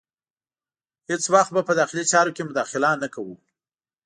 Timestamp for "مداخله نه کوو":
2.49-3.35